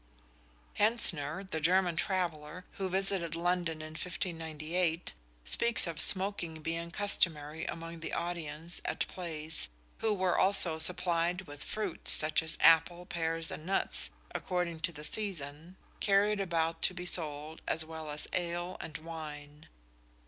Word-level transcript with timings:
Hentzner, 0.79 1.43
the 1.47 1.59
German 1.61 1.95
traveller, 1.95 2.65
who 2.79 2.89
visited 2.89 3.35
London 3.35 3.83
in 3.83 3.91
1598, 3.91 5.13
speaks 5.43 5.85
of 5.85 6.01
smoking 6.01 6.63
being 6.63 6.89
customary 6.89 7.65
among 7.65 7.99
the 7.99 8.11
audience 8.11 8.81
at 8.83 9.05
plays, 9.07 9.69
who 9.99 10.11
were 10.11 10.35
also 10.35 10.79
supplied 10.79 11.41
with 11.41 11.63
"fruits, 11.63 12.11
such 12.13 12.41
as 12.41 12.57
apples, 12.61 13.05
pears 13.11 13.51
and 13.51 13.63
nuts, 13.63 14.09
according 14.33 14.79
to 14.79 14.91
the 14.91 15.03
season, 15.03 15.75
carried 15.99 16.39
about 16.39 16.81
to 16.81 16.95
be 16.95 17.05
sold, 17.05 17.61
as 17.67 17.85
well 17.85 18.09
as 18.09 18.27
ale 18.33 18.77
and 18.81 18.97
wine." 18.97 19.67